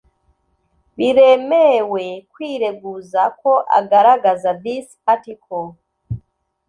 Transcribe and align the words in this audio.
biremewe 0.97 2.05
kwireguza 2.31 3.21
ko 3.41 3.51
agaragaza 3.79 4.49
this 4.63 4.87
article 5.13 5.65